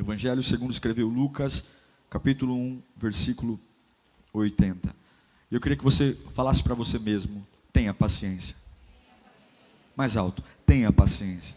[0.00, 1.62] Evangelho segundo escreveu Lucas,
[2.08, 3.60] capítulo 1, versículo
[4.32, 4.96] 80.
[5.50, 8.56] Eu queria que você falasse para você mesmo: tenha paciência.
[9.94, 11.54] Mais alto, tenha paciência.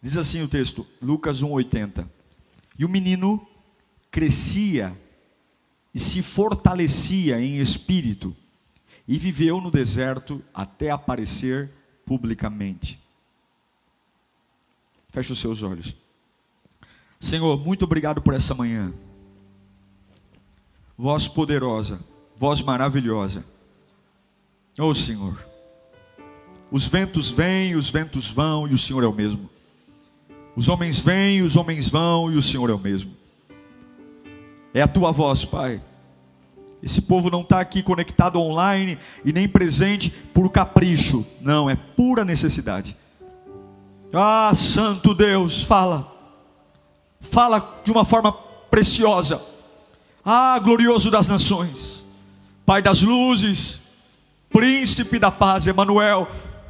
[0.00, 2.08] Diz assim o texto, Lucas 1,80.
[2.78, 3.46] E o menino
[4.10, 4.96] crescia
[5.94, 8.34] e se fortalecia em espírito,
[9.06, 11.70] e viveu no deserto até aparecer
[12.06, 12.98] publicamente.
[15.10, 16.07] Feche os seus olhos.
[17.18, 18.92] Senhor, muito obrigado por essa manhã.
[20.96, 22.00] Voz poderosa,
[22.36, 23.44] voz maravilhosa.
[24.78, 25.36] Oh Senhor,
[26.70, 29.48] os ventos vêm, os ventos vão, e o Senhor é o mesmo.
[30.54, 33.12] Os homens vêm, os homens vão, e o Senhor é o mesmo.
[34.74, 35.80] É a tua voz, Pai.
[36.82, 41.26] Esse povo não está aqui conectado online e nem presente por capricho.
[41.40, 42.96] Não, é pura necessidade.
[44.12, 46.17] Ah, Santo Deus, fala.
[47.20, 48.32] Fala de uma forma
[48.70, 49.40] preciosa.
[50.24, 52.04] Ah, glorioso das nações.
[52.64, 53.80] Pai das luzes.
[54.50, 56.28] Príncipe da paz, Emanuel.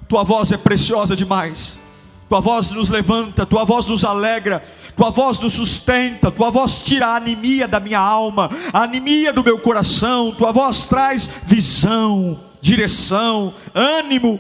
[0.09, 1.81] Tua voz é preciosa demais
[2.29, 4.63] tua voz nos levanta, tua voz nos alegra,
[4.95, 9.43] tua voz nos sustenta, tua voz tira a anemia da minha alma, a anemia do
[9.43, 14.39] meu coração, tua voz traz visão, direção, ânimo.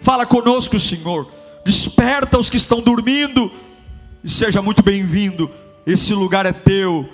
[0.00, 1.28] Fala conosco, Senhor.
[1.64, 3.52] Desperta os que estão dormindo
[4.22, 5.50] e seja muito bem-vindo.
[5.86, 7.08] Esse lugar é teu.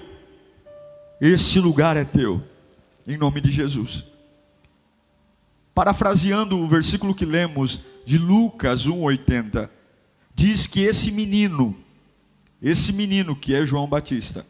[1.21, 2.43] Esse lugar é teu.
[3.07, 4.05] Em nome de Jesus.
[5.75, 9.71] Parafraseando o versículo que lemos de Lucas 1:80
[10.35, 11.77] diz que esse menino,
[12.61, 14.45] esse menino que é João Batista,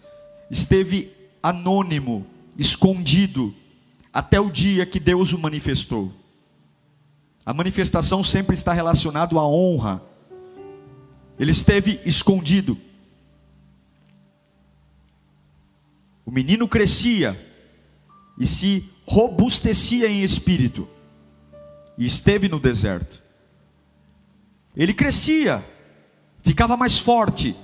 [0.51, 1.11] esteve
[1.43, 3.55] anônimo, escondido,
[4.13, 6.13] até o dia que Deus o manifestou.
[7.45, 10.03] A manifestação sempre está relacionada à honra.
[11.39, 12.79] Ele esteve escondido.
[16.25, 17.39] O menino crescia
[18.39, 20.89] e se robustecia em espírito,
[21.97, 23.23] e esteve no deserto.
[24.77, 25.65] Ele crescia,
[26.43, 27.57] ficava mais forte,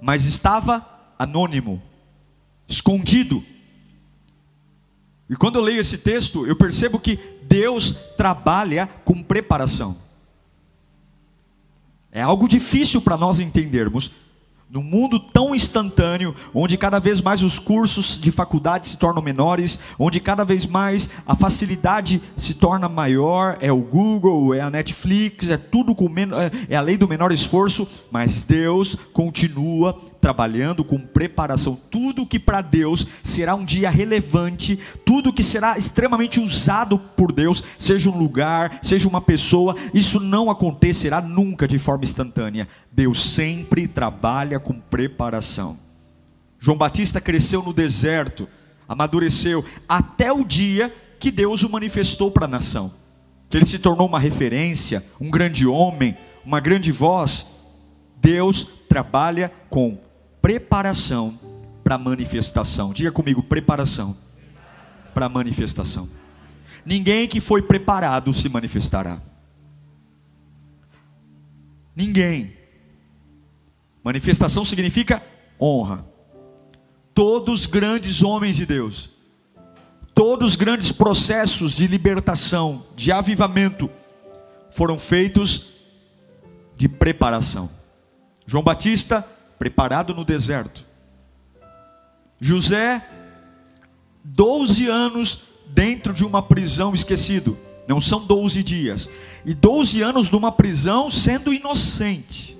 [0.00, 0.86] mas estava
[1.18, 1.82] anônimo,
[2.68, 3.42] escondido.
[5.28, 9.96] E quando eu leio esse texto, eu percebo que Deus trabalha com preparação.
[12.12, 14.10] É algo difícil para nós entendermos,
[14.70, 19.80] num mundo tão instantâneo, onde cada vez mais os cursos de faculdade se tornam menores,
[19.98, 25.50] onde cada vez mais a facilidade se torna maior, é o Google, é a Netflix,
[25.50, 30.98] é tudo com é, é a lei do menor esforço, mas Deus continua trabalhando com
[30.98, 31.78] preparação.
[31.90, 37.64] Tudo que para Deus será um dia relevante, tudo que será extremamente usado por Deus,
[37.78, 42.68] seja um lugar, seja uma pessoa, isso não acontecerá nunca de forma instantânea.
[42.92, 45.78] Deus sempre trabalha com preparação.
[46.58, 48.46] João Batista cresceu no deserto,
[48.86, 52.92] amadureceu até o dia que Deus o manifestou para a nação.
[53.48, 57.46] Que ele se tornou uma referência, um grande homem, uma grande voz.
[58.20, 59.98] Deus trabalha com
[60.40, 61.38] preparação
[61.82, 62.92] para manifestação.
[62.92, 64.16] Diga comigo, preparação
[65.12, 66.08] para manifestação.
[66.84, 69.20] Ninguém que foi preparado se manifestará.
[71.94, 72.56] Ninguém.
[74.02, 75.22] Manifestação significa
[75.60, 76.06] honra.
[77.12, 79.10] Todos grandes homens de Deus,
[80.14, 83.90] todos grandes processos de libertação, de avivamento,
[84.70, 85.70] foram feitos
[86.76, 87.68] de preparação.
[88.46, 89.26] João Batista
[89.60, 90.86] preparado no deserto.
[92.40, 93.06] José,
[94.24, 97.58] 12 anos dentro de uma prisão esquecido.
[97.86, 99.10] Não são 12 dias.
[99.44, 102.56] E 12 anos numa prisão sendo inocente.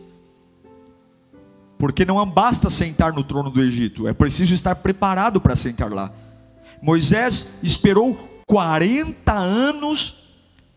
[1.79, 6.13] Porque não basta sentar no trono do Egito, é preciso estar preparado para sentar lá.
[6.83, 8.15] Moisés esperou
[8.47, 10.25] 40 anos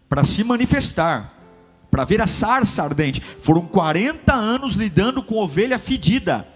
[0.08, 1.34] para se manifestar
[1.94, 3.22] para ver a sarça ardente.
[3.22, 6.48] Foram 40 anos lidando com ovelha fedida,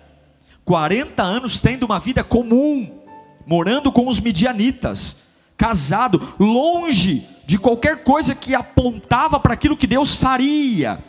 [0.66, 3.00] 40 anos tendo uma vida comum,
[3.46, 5.18] morando com os midianitas,
[5.56, 11.04] casado, longe de qualquer coisa que apontava para aquilo que Deus faria.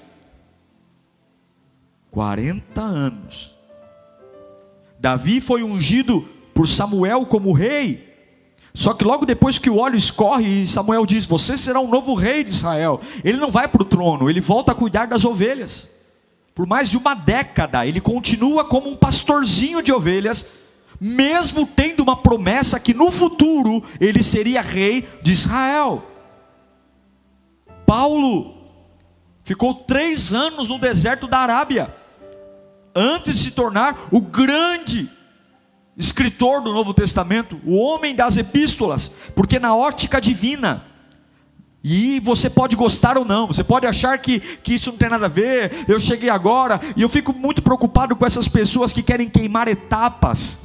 [2.10, 3.56] 40 anos
[5.00, 6.20] Davi foi ungido
[6.52, 8.07] por Samuel como rei.
[8.78, 12.44] Só que logo depois que o óleo escorre, Samuel diz: Você será um novo rei
[12.44, 13.00] de Israel.
[13.24, 15.88] Ele não vai para o trono, ele volta a cuidar das ovelhas.
[16.54, 20.46] Por mais de uma década, ele continua como um pastorzinho de ovelhas,
[21.00, 26.08] mesmo tendo uma promessa que no futuro ele seria rei de Israel.
[27.84, 28.54] Paulo
[29.42, 31.92] ficou três anos no deserto da Arábia,
[32.94, 35.17] antes de se tornar o grande
[35.98, 40.84] escritor do Novo Testamento, o homem das epístolas, porque na ótica divina,
[41.82, 45.26] e você pode gostar ou não, você pode achar que, que isso não tem nada
[45.26, 49.28] a ver, eu cheguei agora, e eu fico muito preocupado com essas pessoas que querem
[49.28, 50.58] queimar etapas,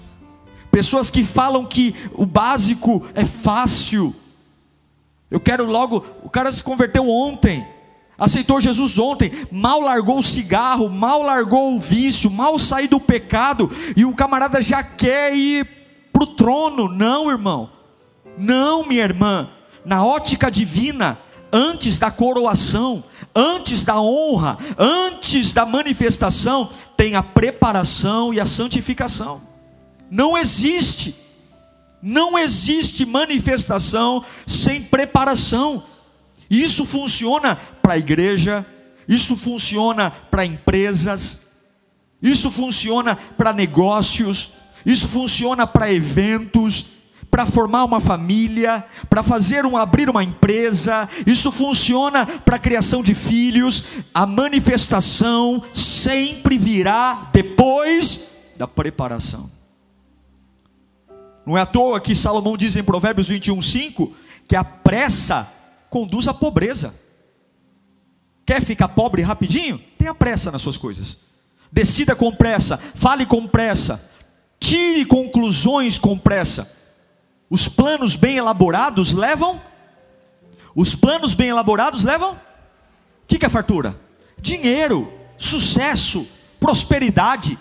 [0.69, 4.15] pessoas que falam que o básico é fácil,
[5.31, 7.65] eu quero logo, o cara se converteu ontem,
[8.17, 13.69] aceitou Jesus ontem, mal largou o cigarro, mal largou o vício, mal saiu do pecado,
[13.95, 15.65] e o camarada já quer ir
[16.11, 16.87] para o trono.
[16.87, 17.69] Não, irmão,
[18.37, 19.49] não, minha irmã,
[19.85, 21.17] na ótica divina,
[21.51, 23.03] antes da coroação,
[23.35, 29.41] antes da honra, antes da manifestação, tem a preparação e a santificação.
[30.09, 31.23] Não existe
[32.05, 35.81] não existe manifestação sem preparação.
[36.53, 38.63] Isso funciona para a igreja,
[39.07, 41.41] isso funciona para empresas,
[42.21, 44.53] isso funciona para negócios,
[44.85, 46.85] isso funciona para eventos,
[47.31, 53.01] para formar uma família, para fazer um abrir uma empresa, isso funciona para a criação
[53.01, 53.83] de filhos.
[54.13, 59.49] A manifestação sempre virá depois da preparação.
[61.47, 64.15] Não é à toa que Salomão diz em Provérbios 21, 5
[64.47, 65.51] que a pressa
[65.93, 66.95] conduz à pobreza.
[68.43, 69.77] Quer ficar pobre rapidinho?
[69.95, 71.19] Tenha pressa nas suas coisas.
[71.71, 74.03] Decida com pressa, fale com pressa,
[74.59, 76.71] tire conclusões com pressa.
[77.47, 79.61] Os planos bem elaborados levam.
[80.75, 82.33] Os planos bem elaborados levam.
[82.33, 82.39] O
[83.27, 83.95] que é fartura?
[84.41, 86.27] Dinheiro, sucesso,
[86.59, 87.57] prosperidade,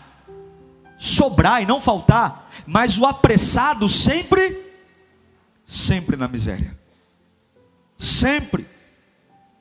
[0.99, 4.59] sobrar e não faltar mas o apressado sempre,
[5.67, 6.79] sempre na miséria.
[8.03, 8.67] Sempre.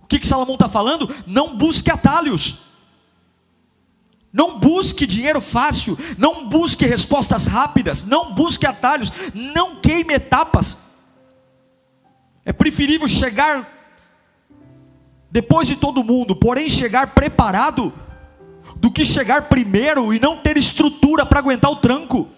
[0.01, 1.13] O que, que Salomão está falando?
[1.27, 2.57] Não busque atalhos.
[4.33, 10.77] Não busque dinheiro fácil, não busque respostas rápidas, não busque atalhos, não queime etapas.
[12.45, 13.69] É preferível chegar
[15.29, 17.94] depois de todo mundo, porém chegar preparado,
[18.77, 22.29] do que chegar primeiro e não ter estrutura para aguentar o tranco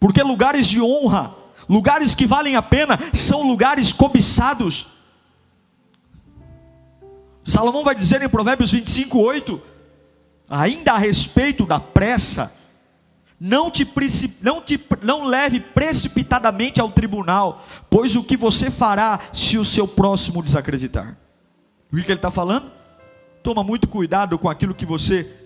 [0.00, 1.36] porque lugares de honra,
[1.70, 4.88] lugares que valem a pena, são lugares cobiçados.
[7.44, 9.62] Salomão vai dizer em Provérbios 25, 8:
[10.48, 12.52] ainda a respeito da pressa,
[13.38, 13.88] não te,
[14.42, 19.86] não te não leve precipitadamente ao tribunal, pois o que você fará se o seu
[19.86, 21.16] próximo desacreditar?
[21.92, 22.70] O que ele está falando?
[23.42, 25.36] Toma muito cuidado com aquilo que você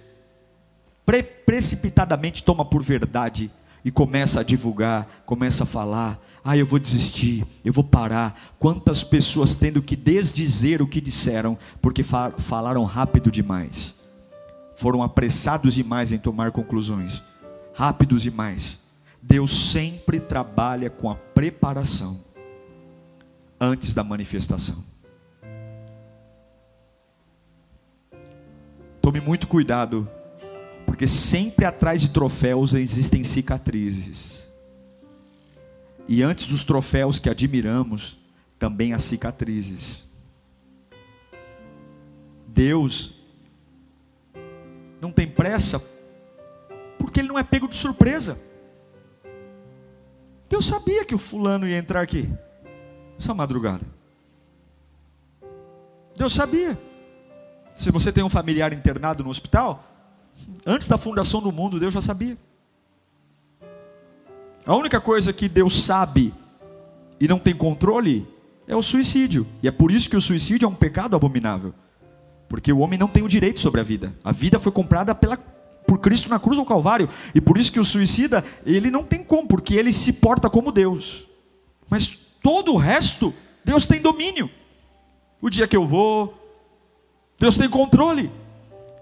[1.05, 3.51] pre precipitadamente toma por verdade
[3.85, 8.35] e começa a divulgar, começa a falar: ah, eu vou desistir, eu vou parar.
[8.59, 13.95] Quantas pessoas tendo que desdizer o que disseram, porque falaram rápido demais,
[14.75, 17.23] foram apressados demais em tomar conclusões,
[17.75, 18.79] rápidos demais.
[19.23, 22.21] Deus sempre trabalha com a preparação
[23.61, 24.85] antes da manifestação.
[29.01, 30.09] Tome muito cuidado
[30.87, 34.53] porque sempre atrás de troféus existem cicatrizes.
[36.07, 38.19] E antes dos troféus que admiramos,
[38.59, 40.05] também há cicatrizes.
[42.47, 43.15] Deus
[45.01, 45.83] não tem pressa,
[46.99, 48.39] porque Ele não é pego de surpresa.
[50.49, 52.31] Deus sabia que o fulano ia entrar aqui,
[53.19, 53.85] essa madrugada.
[56.17, 56.79] Deus sabia.
[57.75, 59.94] Se você tem um familiar internado no hospital,
[60.67, 62.37] Antes da fundação do mundo, Deus já sabia.
[64.67, 66.33] A única coisa que Deus sabe
[67.21, 68.27] e não tem controle
[68.67, 69.47] é o suicídio.
[69.63, 71.75] E é por isso que o suicídio é um pecado abominável.
[72.49, 74.15] Porque o homem não tem o direito sobre a vida.
[74.25, 75.37] A vida foi comprada pela,
[75.87, 77.09] por Cristo na cruz do Calvário.
[77.35, 80.73] E por isso que o suicida, ele não tem como, porque ele se porta como
[80.73, 81.29] Deus.
[81.91, 82.11] Mas
[82.43, 84.51] todo o resto, Deus tem domínio.
[85.43, 86.35] O dia que eu vou,
[87.39, 88.31] Deus tem controle.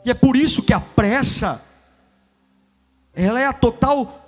[0.04, 1.62] E é por isso que a pressa,
[3.14, 4.18] ela é a total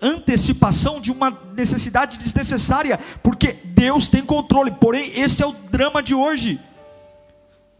[0.00, 4.70] antecipação de uma necessidade desnecessária, porque Deus tem controle.
[4.72, 6.60] Porém, esse é o drama de hoje.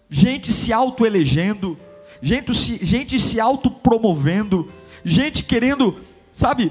[0.08, 1.78] Gente se autoelegendo,
[2.22, 4.72] gente se, gente se autopromovendo,
[5.04, 6.00] gente querendo
[6.36, 6.70] sabe,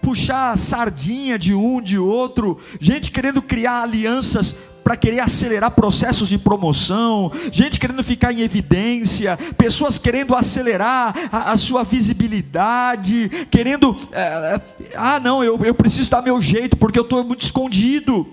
[0.00, 6.38] puxar sardinha de um, de outro, gente querendo criar alianças para querer acelerar processos de
[6.38, 14.60] promoção, gente querendo ficar em evidência, pessoas querendo acelerar a, a sua visibilidade, querendo, é,
[14.96, 18.26] ah, não, eu, eu preciso dar meu jeito porque eu estou muito escondido.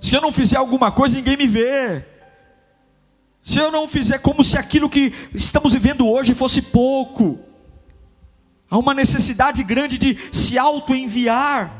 [0.00, 2.04] Se eu não fizer alguma coisa, ninguém me vê.
[3.42, 7.38] Se eu não fizer como se aquilo que estamos vivendo hoje fosse pouco.
[8.70, 11.79] Há uma necessidade grande de se auto-enviar.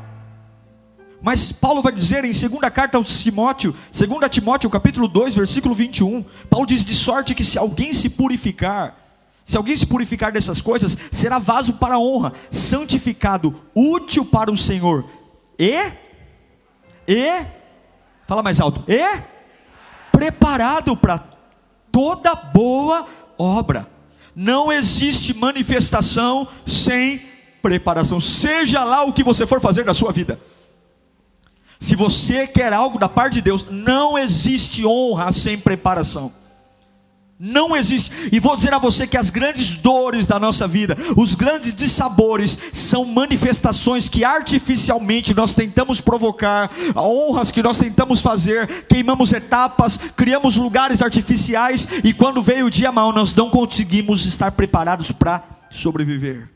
[1.21, 6.25] Mas Paulo vai dizer em segunda carta aos Timóteo, 2 Timóteo, capítulo 2, versículo 21,
[6.49, 8.97] Paulo diz de sorte que se alguém se purificar,
[9.43, 15.05] se alguém se purificar dessas coisas, será vaso para honra, santificado, útil para o Senhor.
[15.59, 15.91] E
[17.07, 17.45] e
[18.25, 18.83] fala mais alto.
[18.87, 19.21] E
[20.11, 21.23] preparado para
[21.91, 23.05] toda boa
[23.37, 23.87] obra.
[24.35, 27.21] Não existe manifestação sem
[27.61, 30.39] preparação, seja lá o que você for fazer na sua vida.
[31.81, 36.31] Se você quer algo da parte de Deus, não existe honra sem preparação.
[37.39, 38.29] Não existe.
[38.31, 42.55] E vou dizer a você que as grandes dores da nossa vida, os grandes dissabores,
[42.71, 50.57] são manifestações que artificialmente nós tentamos provocar, honras que nós tentamos fazer, queimamos etapas, criamos
[50.57, 56.50] lugares artificiais, e quando veio o dia mal, nós não conseguimos estar preparados para sobreviver.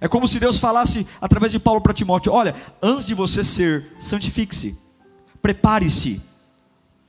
[0.00, 3.96] É como se Deus falasse através de Paulo para Timóteo: olha, antes de você ser,
[3.98, 4.76] santifique-se,
[5.42, 6.20] prepare-se,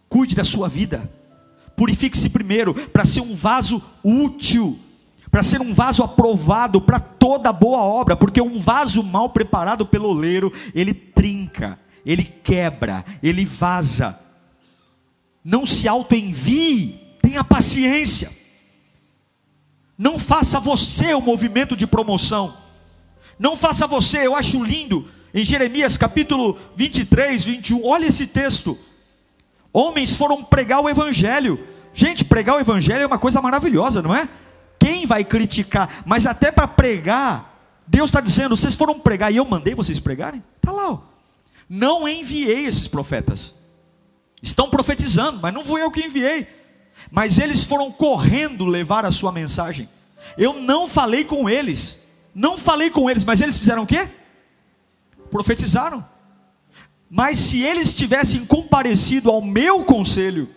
[0.08, 1.10] cuide da sua vida
[1.80, 4.78] Purifique-se primeiro para ser um vaso útil,
[5.32, 10.10] para ser um vaso aprovado para toda boa obra, porque um vaso mal preparado pelo
[10.10, 14.20] oleiro, ele trinca, ele quebra, ele vaza.
[15.42, 18.30] Não se auto-envie, tenha paciência.
[19.98, 22.58] Não faça você o movimento de promoção.
[23.40, 28.78] Não faça você, eu acho lindo, em Jeremias capítulo 23, 21, olha esse texto.
[29.72, 31.58] Homens foram pregar o Evangelho.
[31.94, 34.28] Gente, pregar o Evangelho é uma coisa maravilhosa, não é?
[34.78, 36.04] Quem vai criticar?
[36.06, 40.44] Mas até para pregar, Deus está dizendo: vocês foram pregar e eu mandei vocês pregarem?
[40.58, 41.00] Está lá, ó.
[41.70, 43.54] não enviei esses profetas.
[44.42, 46.48] Estão profetizando, mas não fui eu que enviei.
[47.12, 49.88] Mas eles foram correndo levar a sua mensagem.
[50.38, 52.00] Eu não falei com eles.
[52.34, 54.10] Não falei com eles, mas eles fizeram o quê?
[55.30, 56.06] Profetizaram.
[57.10, 60.48] Mas se eles tivessem comparecido ao meu conselho,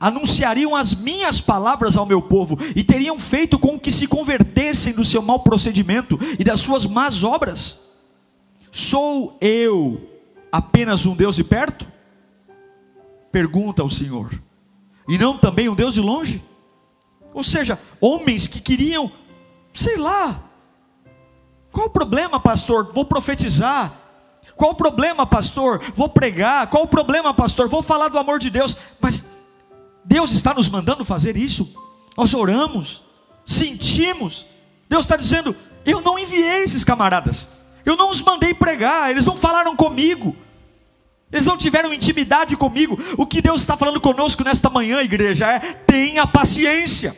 [0.00, 5.04] anunciariam as minhas palavras ao meu povo e teriam feito com que se convertessem do
[5.04, 7.80] seu mau procedimento e das suas más obras.
[8.72, 10.00] Sou eu
[10.50, 11.86] apenas um Deus de perto?
[13.30, 14.30] Pergunta o Senhor.
[15.08, 16.42] E não também um Deus de longe?
[17.32, 19.12] Ou seja, homens que queriam,
[19.72, 20.45] sei lá,
[21.76, 22.90] qual o problema, pastor?
[22.94, 24.06] Vou profetizar
[24.56, 25.82] qual o problema, pastor?
[25.94, 26.66] Vou pregar.
[26.68, 27.68] Qual o problema, pastor?
[27.68, 28.76] Vou falar do amor de Deus.
[28.98, 29.26] Mas
[30.02, 31.70] Deus está nos mandando fazer isso.
[32.16, 33.04] Nós oramos,
[33.44, 34.46] sentimos.
[34.88, 35.54] Deus está dizendo:
[35.84, 37.48] Eu não enviei esses camaradas.
[37.84, 39.10] Eu não os mandei pregar.
[39.10, 40.34] Eles não falaram comigo.
[41.30, 42.98] Eles não tiveram intimidade comigo.
[43.18, 47.14] O que Deus está falando conosco nesta manhã, igreja, é: tenha paciência.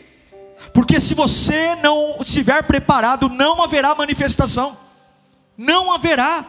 [0.73, 4.77] Porque se você não estiver preparado, não haverá manifestação.
[5.57, 6.45] Não haverá.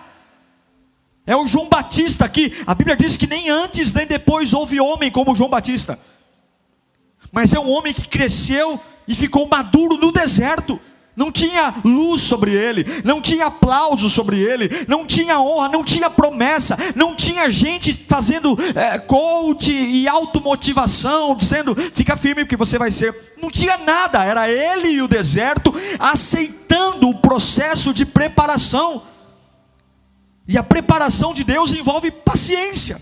[1.26, 2.54] É o João Batista aqui.
[2.66, 6.00] A Bíblia diz que nem antes nem depois houve homem como João Batista.
[7.32, 10.80] Mas é um homem que cresceu e ficou maduro no deserto.
[11.20, 16.10] Não tinha luz sobre ele, não tinha aplauso sobre ele, não tinha honra, não tinha
[16.10, 22.90] promessa, não tinha gente fazendo é, coach e automotivação, dizendo fica firme porque você vai
[22.90, 23.14] ser.
[23.42, 29.02] Não tinha nada, era ele e o deserto aceitando o processo de preparação.
[30.48, 33.02] E a preparação de Deus envolve paciência.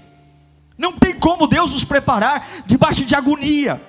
[0.75, 3.79] Não tem como Deus nos preparar debaixo de agonia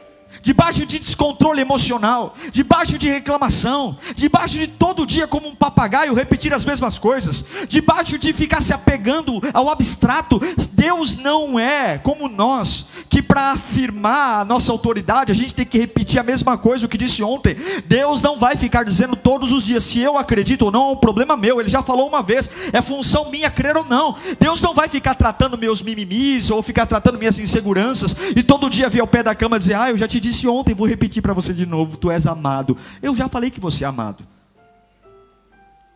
[0.43, 6.53] debaixo de descontrole emocional, debaixo de reclamação, debaixo de todo dia como um papagaio repetir
[6.53, 10.41] as mesmas coisas, debaixo de ficar se apegando ao abstrato.
[10.73, 15.79] Deus não é como nós, que para afirmar a nossa autoridade a gente tem que
[15.79, 17.57] repetir a mesma coisa o que disse ontem.
[17.87, 20.97] Deus não vai ficar dizendo todos os dias se eu acredito ou não, é um
[20.97, 21.61] problema meu.
[21.61, 24.17] Ele já falou uma vez, é função minha crer ou não.
[24.39, 28.89] Deus não vai ficar tratando meus mimimis ou ficar tratando minhas inseguranças e todo dia
[28.89, 31.33] vir ao pé da cama dizer: "Ah, eu já te disse ontem, vou repetir para
[31.33, 32.77] você de novo: tu és amado.
[33.01, 34.27] Eu já falei que você é amado.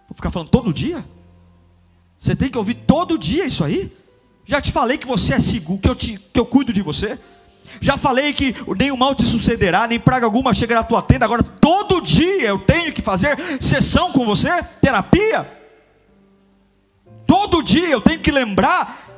[0.09, 1.05] Vou ficar falando todo dia?
[2.19, 3.93] Você tem que ouvir todo dia isso aí?
[4.45, 7.19] Já te falei que você é seguro, que eu, te, que eu cuido de você.
[7.81, 11.25] Já falei que nenhum mal te sucederá, nem praga alguma chegará à tua tenda.
[11.25, 15.51] Agora, todo dia eu tenho que fazer sessão com você, terapia.
[17.27, 19.09] Todo dia eu tenho que lembrar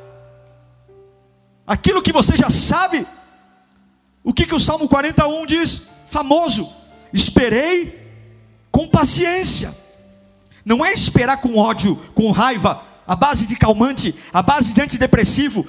[1.66, 3.06] aquilo que você já sabe.
[4.24, 5.82] O que, que o Salmo 41 diz?
[6.06, 6.66] Famoso:
[7.12, 8.02] esperei
[8.72, 9.72] com paciência.
[10.64, 15.66] Não é esperar com ódio, com raiva, a base de calmante, a base de antidepressivo,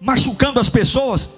[0.00, 1.30] machucando as pessoas,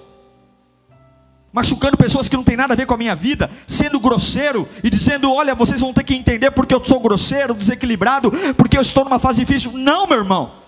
[1.53, 4.89] machucando pessoas que não tem nada a ver com a minha vida, sendo grosseiro e
[4.89, 9.03] dizendo: Olha, vocês vão ter que entender porque eu sou grosseiro, desequilibrado, porque eu estou
[9.03, 9.73] numa fase difícil.
[9.73, 10.66] Não, meu irmão.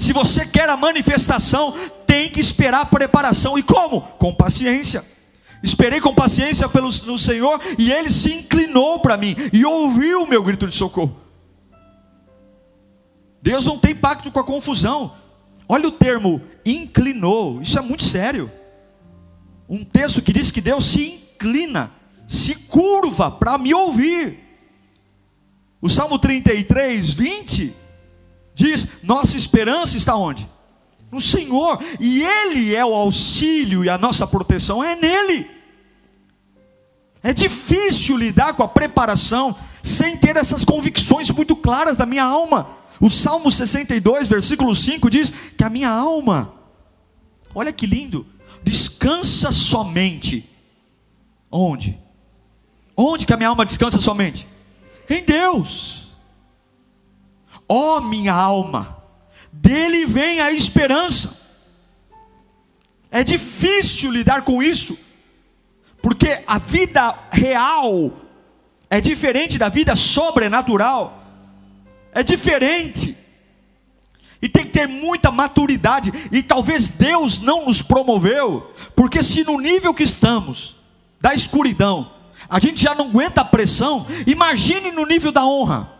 [0.00, 1.74] Se você quer a manifestação,
[2.06, 3.58] tem que esperar a preparação.
[3.58, 4.00] E como?
[4.00, 5.04] Com paciência.
[5.62, 10.26] Esperei com paciência pelo no Senhor e ele se inclinou para mim e ouviu o
[10.26, 11.14] meu grito de socorro.
[13.42, 15.12] Deus não tem pacto com a confusão.
[15.68, 18.50] Olha o termo inclinou, isso é muito sério.
[19.68, 21.92] Um texto que diz que Deus se inclina,
[22.26, 24.38] se curva para me ouvir.
[25.78, 27.79] O Salmo 33, 20
[28.60, 30.48] diz: Nossa esperança está onde?
[31.10, 35.50] No Senhor, e Ele é o auxílio e a nossa proteção é nele.
[37.22, 42.68] É difícil lidar com a preparação sem ter essas convicções muito claras da minha alma.
[43.00, 46.54] O Salmo 62, versículo 5 diz que a minha alma,
[47.54, 48.26] olha que lindo,
[48.62, 50.48] descansa somente.
[51.50, 51.98] Onde?
[52.96, 54.46] Onde que a minha alma descansa somente?
[55.08, 55.99] Em Deus.
[57.72, 58.98] Ó oh, minha alma,
[59.52, 61.38] dele vem a esperança.
[63.10, 64.98] É difícil lidar com isso,
[66.02, 68.12] porque a vida real
[68.88, 71.20] é diferente da vida sobrenatural
[72.12, 73.16] é diferente.
[74.42, 76.12] E tem que ter muita maturidade.
[76.32, 80.76] E talvez Deus não nos promoveu, porque se no nível que estamos,
[81.20, 82.10] da escuridão,
[82.48, 85.99] a gente já não aguenta a pressão, imagine no nível da honra.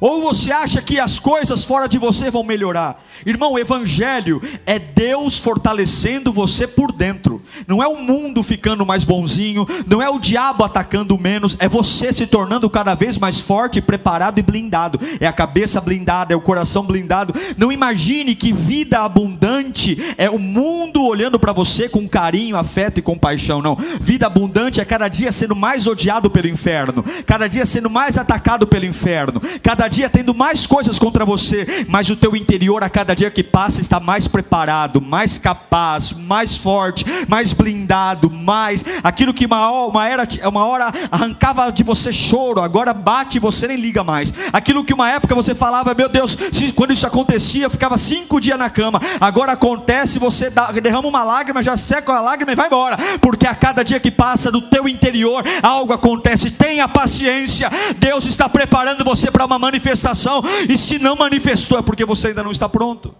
[0.00, 3.02] Ou você acha que as coisas fora de você vão melhorar?
[3.24, 7.40] Irmão, o evangelho é Deus fortalecendo você por dentro.
[7.66, 12.12] Não é o mundo ficando mais bonzinho, não é o diabo atacando menos, é você
[12.12, 14.98] se tornando cada vez mais forte, preparado e blindado.
[15.20, 17.34] É a cabeça blindada, é o coração blindado.
[17.56, 23.02] Não imagine que vida abundante é o mundo olhando para você com carinho, afeto e
[23.02, 23.76] compaixão, não.
[24.00, 28.66] Vida abundante é cada dia sendo mais odiado pelo inferno, cada dia sendo mais atacado
[28.66, 32.88] pelo inferno, cada cada dia tendo mais coisas contra você, mas o teu interior a
[32.88, 39.34] cada dia que passa está mais preparado, mais capaz, mais forte, mais blindado, mais aquilo
[39.34, 43.76] que uma, uma, era, uma hora arrancava de você choro, agora bate e você nem
[43.76, 44.32] liga mais.
[44.54, 48.40] Aquilo que uma época você falava, meu Deus, se, quando isso acontecia, eu ficava cinco
[48.40, 48.98] dias na cama.
[49.20, 53.46] Agora acontece, você dá, derrama uma lágrima, já seca a lágrima e vai embora, porque
[53.46, 56.50] a cada dia que passa no teu interior algo acontece.
[56.52, 62.04] Tenha paciência, Deus está preparando você para uma manifestação, e se não manifestou é porque
[62.04, 63.14] você ainda não está pronto.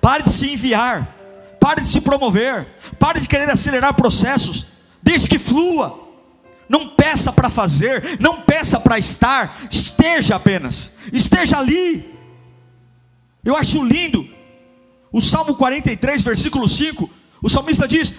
[0.00, 1.14] Pare de se enviar,
[1.60, 2.66] pare de se promover,
[2.98, 4.66] pare de querer acelerar processos,
[5.02, 6.04] deixe que flua.
[6.68, 12.12] Não peça para fazer, não peça para estar, esteja apenas, esteja ali.
[13.44, 14.28] Eu acho lindo,
[15.12, 17.08] o Salmo 43, versículo 5,
[17.40, 18.16] o salmista diz: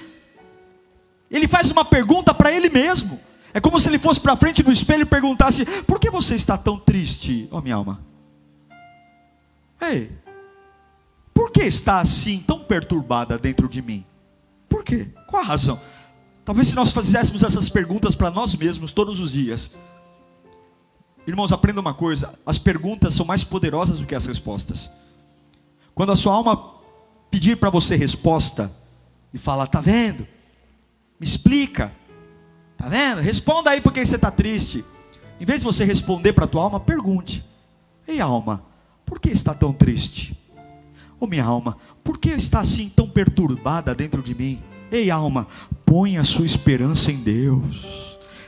[1.30, 3.20] ele faz uma pergunta para ele mesmo.
[3.54, 6.58] É como se ele fosse para frente do espelho e perguntasse: Por que você está
[6.58, 8.04] tão triste, ó minha alma?
[9.82, 10.12] Ei,
[11.34, 14.04] por que está assim, tão perturbada dentro de mim?
[14.68, 15.08] Por quê?
[15.28, 15.80] Qual a razão?
[16.44, 19.70] Talvez se nós fizéssemos essas perguntas para nós mesmos todos os dias.
[21.28, 24.90] Irmãos, aprenda uma coisa: as perguntas são mais poderosas do que as respostas.
[25.94, 26.76] Quando a sua alma
[27.30, 28.72] pedir para você resposta
[29.34, 30.28] e falar, tá vendo?
[31.20, 31.94] Me explica.
[32.78, 33.22] Tá vendo?
[33.22, 34.86] Responda aí porque você está triste.
[35.40, 37.44] Em vez de você responder para a tua alma, pergunte:
[38.08, 38.64] Ei, alma,
[39.06, 40.38] por que está tão triste?
[41.20, 44.62] Ô oh, minha alma, por que está assim tão perturbada dentro de mim?
[44.92, 45.48] Ei, alma,
[45.84, 48.07] põe a sua esperança em Deus.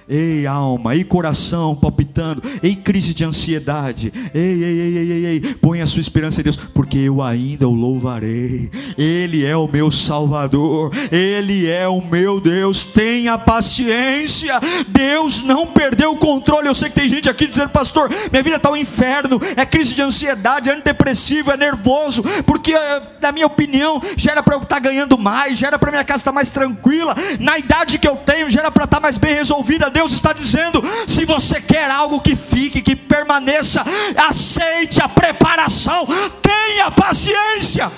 [0.10, 5.40] Ei, alma, ei, coração palpitando, ei, crise de ansiedade, ei, ei, ei, ei, ei, ei,
[5.62, 8.72] põe a sua esperança em Deus, porque eu ainda o louvarei.
[8.98, 12.84] Ele é o meu Salvador, Ele é o meu Deus.
[12.84, 16.68] Tenha paciência, Deus não perdeu o controle.
[16.68, 19.94] Eu sei que tem gente aqui dizendo, pastor, minha vida está um inferno, é crise
[19.94, 24.62] de ansiedade, é antidepressivo, é nervoso, porque, eh, na minha opinião, já era para eu
[24.62, 28.00] estar tá ganhando mais, já era para minha casa estar tá mais tranquila, na idade
[28.00, 29.90] que eu tenho, já era para estar tá mais bem resolvida.
[29.90, 33.84] Deus está dizendo: se você quer algo que fique, que permaneça,
[34.28, 36.08] aceite a preparação,
[36.42, 37.92] tenha paciência,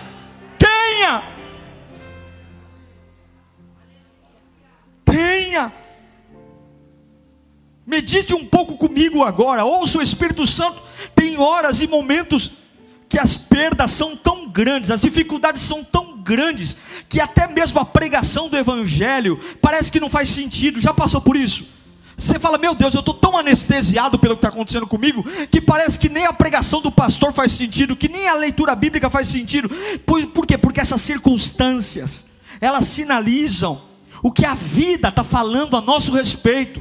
[0.57, 1.23] tenha.
[5.05, 5.73] Tenha.
[7.85, 9.65] Medite um pouco comigo agora.
[9.65, 10.81] Ouça o Espírito Santo.
[11.13, 12.51] Tem horas e momentos
[13.09, 16.77] que as perdas são tão grandes, as dificuldades são tão grandes,
[17.09, 20.79] que até mesmo a pregação do Evangelho parece que não faz sentido.
[20.79, 21.67] Já passou por isso?
[22.21, 25.97] Você fala, meu Deus, eu estou tão anestesiado pelo que está acontecendo comigo, que parece
[25.97, 29.67] que nem a pregação do pastor faz sentido, que nem a leitura bíblica faz sentido.
[30.05, 30.55] Por, por quê?
[30.55, 32.23] Porque essas circunstâncias,
[32.61, 33.81] elas sinalizam
[34.21, 36.79] o que a vida está falando a nosso respeito.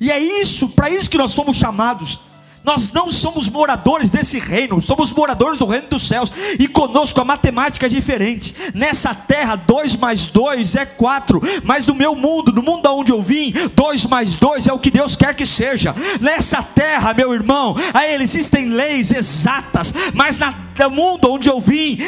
[0.00, 2.18] E é isso, para isso que nós somos chamados.
[2.64, 7.24] Nós não somos moradores desse reino, somos moradores do reino dos céus, e conosco a
[7.24, 8.54] matemática é diferente.
[8.74, 13.20] Nessa terra, 2 mais 2 é 4, mas no meu mundo, no mundo onde eu
[13.20, 15.94] vim, 2 mais 2 é o que Deus quer que seja.
[16.20, 21.98] Nessa terra, meu irmão, aí existem leis exatas, mas na do mundo onde eu vim,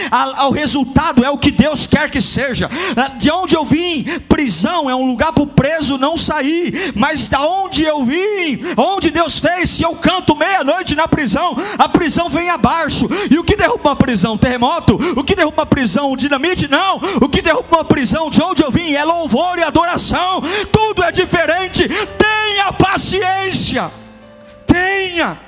[0.49, 2.69] o resultado é o que Deus quer que seja.
[3.19, 7.40] De onde eu vim, prisão é um lugar para o preso não sair, mas da
[7.47, 12.49] onde eu vim, onde Deus fez, se eu canto meia-noite na prisão, a prisão vem
[12.51, 13.09] abaixo.
[13.31, 14.39] E o que derruba uma prisão?
[14.39, 14.95] Terremoto?
[15.19, 16.17] O que derruba uma prisão?
[16.17, 16.69] Dinamite?
[16.69, 17.01] Não.
[17.21, 20.43] O que derruba uma prisão de onde eu vim é louvor e adoração.
[20.73, 21.89] Tudo é diferente.
[21.89, 23.91] Tenha paciência.
[24.67, 25.39] Tenha.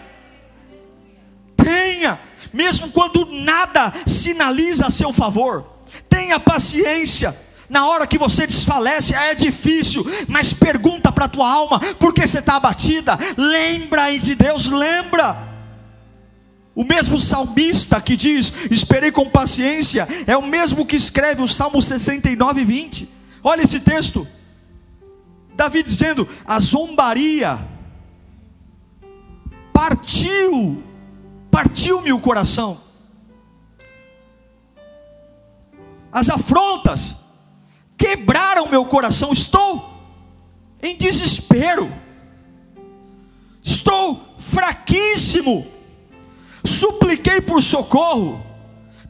[1.56, 2.18] Tenha
[2.52, 5.64] mesmo quando nada sinaliza a seu favor.
[6.08, 7.36] Tenha paciência.
[7.68, 12.26] Na hora que você desfalece, é difícil, mas pergunta para a tua alma, por que
[12.26, 13.18] você está abatida?
[13.36, 15.36] Lembra de Deus, lembra.
[16.74, 21.82] O mesmo salmista que diz, esperei com paciência, é o mesmo que escreve o Salmo
[21.82, 23.08] 69, 20.
[23.42, 24.26] Olha esse texto.
[25.54, 27.58] Davi dizendo: a zombaria
[29.72, 30.84] partiu
[31.50, 32.80] partiu-me o coração.
[36.12, 37.16] As afrontas
[38.08, 39.32] quebraram meu coração.
[39.32, 40.02] Estou
[40.82, 41.92] em desespero.
[43.62, 45.66] Estou fraquíssimo.
[46.64, 48.44] Supliquei por socorro.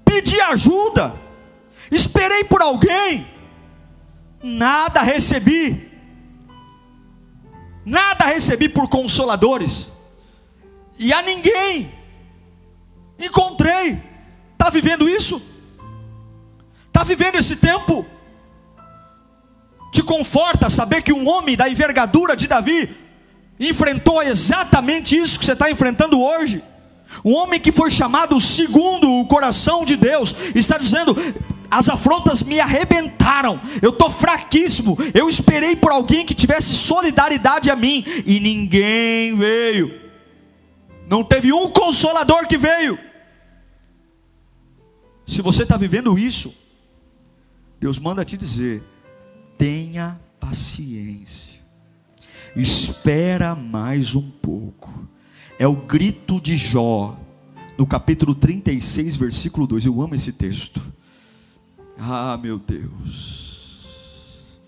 [0.05, 1.15] Pedi ajuda.
[1.91, 3.27] Esperei por alguém.
[4.43, 5.89] Nada recebi.
[7.85, 9.93] Nada recebi por consoladores.
[10.99, 11.99] E a ninguém
[13.19, 14.01] Encontrei.
[14.53, 15.43] Está vivendo isso?
[16.87, 18.07] Está vivendo esse tempo?
[19.99, 22.89] Te conforta saber que um homem da envergadura de Davi
[23.59, 26.63] enfrentou exatamente isso que você está enfrentando hoje.
[27.25, 31.17] Um homem que foi chamado segundo o coração de Deus, está dizendo:
[31.69, 34.97] as afrontas me arrebentaram, eu estou fraquíssimo.
[35.13, 40.01] Eu esperei por alguém que tivesse solidariedade a mim, e ninguém veio.
[41.11, 42.97] Não teve um consolador que veio.
[45.27, 46.55] Se você está vivendo isso,
[47.81, 48.81] Deus manda te dizer:
[49.59, 51.61] tenha paciência,
[52.55, 55.09] espera mais um pouco.
[55.59, 57.19] É o grito de Jó,
[57.77, 59.87] no capítulo 36, versículo 2.
[59.87, 60.81] Eu amo esse texto.
[61.99, 64.61] Ah, meu Deus.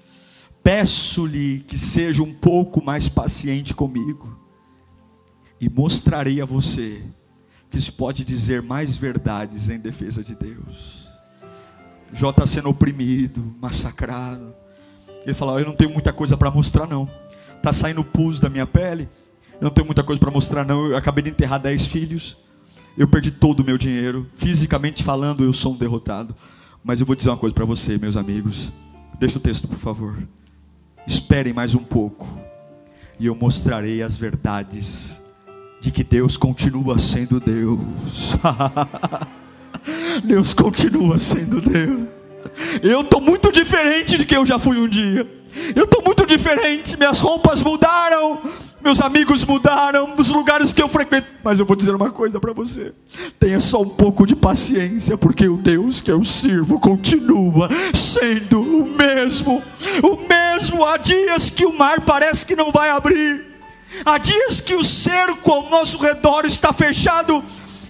[0.63, 4.37] Peço-lhe que seja um pouco mais paciente comigo,
[5.61, 7.03] e mostrarei a você
[7.71, 11.09] que se pode dizer mais verdades em defesa de Deus.
[12.13, 14.55] Jó está sendo oprimido, massacrado.
[15.25, 17.09] Ele fala: Eu não tenho muita coisa para mostrar, não.
[17.57, 19.09] Está saindo pus da minha pele.
[19.61, 20.87] Eu não tenho muita coisa para mostrar, não.
[20.87, 22.37] Eu acabei de enterrar dez filhos.
[22.97, 24.27] Eu perdi todo o meu dinheiro.
[24.35, 26.35] Fisicamente falando, eu sou um derrotado.
[26.83, 28.73] Mas eu vou dizer uma coisa para você, meus amigos.
[29.19, 30.17] Deixa o texto, por favor.
[31.07, 32.41] Esperem mais um pouco.
[33.19, 35.21] E eu mostrarei as verdades
[35.81, 38.37] de que Deus continua sendo Deus.
[40.25, 42.20] Deus continua sendo Deus.
[42.83, 45.27] Eu estou muito diferente de que eu já fui um dia.
[45.75, 46.97] Eu estou muito diferente.
[46.97, 48.41] Minhas roupas mudaram,
[48.81, 51.27] meus amigos mudaram, os lugares que eu frequento.
[51.43, 52.93] Mas eu vou dizer uma coisa para você:
[53.39, 58.87] tenha só um pouco de paciência, porque o Deus que eu sirvo continua sendo o
[58.87, 59.63] mesmo.
[60.03, 60.85] O mesmo.
[60.85, 63.51] Há dias que o mar parece que não vai abrir.
[64.05, 67.43] Há dias que o cerco ao nosso redor está fechado,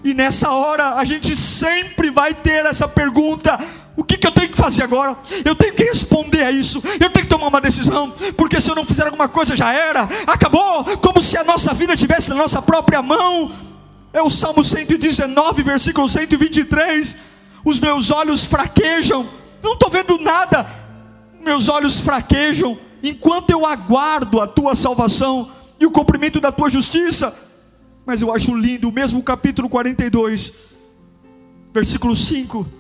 [0.03, 3.59] e nessa hora a gente sempre vai ter essa pergunta:
[3.97, 5.17] o que, que, eu tenho que fazer agora?
[5.45, 8.75] Eu tenho que responder a isso, eu tenho que tomar uma decisão, porque se eu
[8.75, 12.63] não fizer alguma coisa já era, acabou, como se a nossa vida estivesse na nossa
[12.63, 13.51] própria mão.
[14.13, 17.17] É o Salmo 119, versículo 123.
[17.65, 19.29] Os meus olhos fraquejam,
[19.63, 20.67] não estou vendo nada,
[21.41, 27.37] meus olhos fraquejam, enquanto eu aguardo a tua salvação e o cumprimento da tua justiça.
[28.07, 30.53] Mas eu acho lindo, o mesmo capítulo 42,
[31.73, 32.80] versículo 5.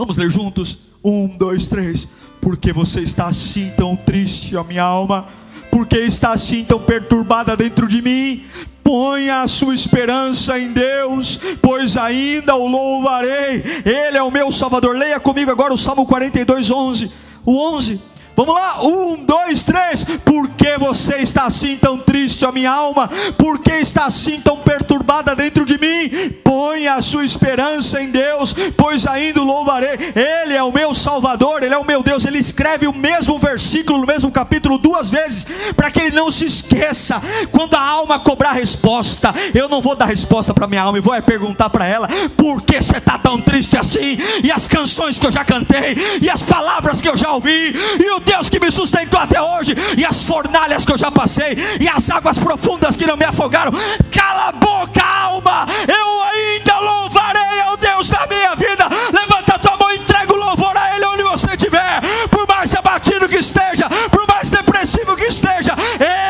[0.00, 0.78] Vamos ler juntos.
[1.04, 2.08] Um, dois, três.
[2.40, 5.28] Porque você está assim tão triste, a minha alma?
[5.70, 8.42] Porque está assim tão perturbada dentro de mim?
[8.82, 13.62] Ponha a sua esperança em Deus, pois ainda o louvarei.
[13.84, 14.96] Ele é o meu Salvador.
[14.96, 17.12] Leia comigo agora o Salmo 42, 11.
[17.44, 18.00] O 11.
[18.36, 20.04] Vamos lá, um, dois, três.
[20.24, 23.08] Por que você está assim tão triste, a minha alma?
[23.36, 26.30] Por que está assim tão perturbada dentro de mim?
[26.44, 29.98] Ponha a sua esperança em Deus, pois ainda louvarei.
[30.14, 32.24] Ele é o meu Salvador, Ele é o meu Deus.
[32.24, 36.44] Ele escreve o mesmo versículo, no mesmo capítulo, duas vezes, para que ele não se
[36.44, 37.20] esqueça.
[37.50, 41.14] Quando a alma cobrar resposta, eu não vou dar resposta para minha alma, e vou
[41.14, 44.18] é perguntar para ela: por que você está tão triste assim?
[44.42, 48.10] E as canções que eu já cantei, e as palavras que eu já ouvi, e
[48.10, 51.88] o Deus que me sustentou até hoje, e as fornalhas que eu já passei, e
[51.88, 53.72] as águas profundas que não me afogaram.
[54.12, 58.88] Cala a boca, alma, eu ainda louvarei ao Deus da minha vida.
[59.12, 62.74] Levanta a tua mão e entrega o louvor a Ele onde você estiver, por mais
[62.74, 65.74] abatido que esteja, por mais depressivo que esteja,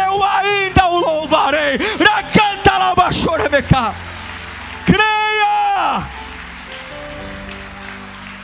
[0.07, 1.79] eu ainda o louvarei.
[2.33, 3.94] Canta lá, Bachorebeca.
[4.85, 6.07] Creia!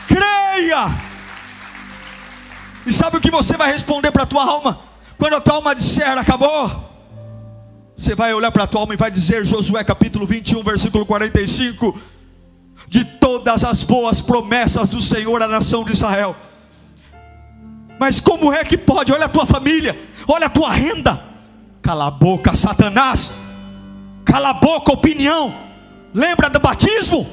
[0.07, 1.06] Creia!
[2.87, 4.79] E sabe o que você vai responder para a tua alma?
[5.17, 6.89] Quando a tua alma disser, acabou.
[7.97, 11.99] Você vai olhar para a tua alma e vai dizer, Josué capítulo 21, versículo 45:
[12.87, 16.33] De todas as boas promessas do Senhor à nação de Israel.
[17.99, 19.11] Mas como é que pode?
[19.11, 21.21] Olha a tua família, olha a tua renda.
[21.81, 23.31] Cala a boca, Satanás.
[24.23, 25.53] Cala a boca, opinião.
[26.13, 27.27] Lembra do batismo?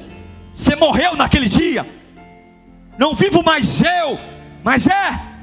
[0.53, 1.87] Você morreu naquele dia.
[2.99, 4.19] Não vivo mais eu,
[4.65, 5.34] mas é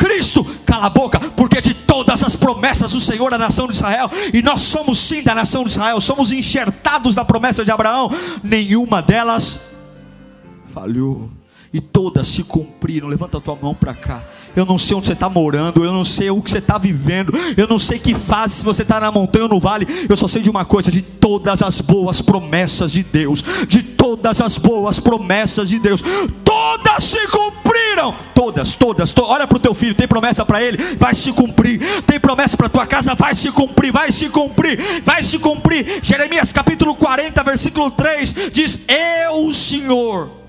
[0.00, 4.10] Cristo, cala a boca, porque de todas as promessas do Senhor à nação de Israel,
[4.32, 8.10] e nós somos sim da nação de Israel, somos enxertados da promessa de Abraão,
[8.42, 9.60] nenhuma delas
[10.72, 11.28] falhou
[11.72, 13.08] e todas se cumpriram.
[13.08, 14.24] Levanta a tua mão para cá.
[14.56, 17.32] Eu não sei onde você está morando, eu não sei o que você está vivendo,
[17.56, 19.86] eu não sei que fase, se você está na montanha ou no vale.
[20.08, 24.40] Eu só sei de uma coisa: de todas as boas promessas de Deus, de todas
[24.40, 26.02] as boas promessas de Deus,
[26.44, 28.14] todas se cumpriram.
[28.34, 29.12] Todas, todas.
[29.12, 31.80] To olha para o teu filho, tem promessa para ele, vai se cumprir.
[32.02, 36.00] Tem promessa para tua casa, vai se cumprir, vai se cumprir, vai se cumprir.
[36.02, 40.39] Jeremias capítulo 40, versículo 3 diz: Eu, o Senhor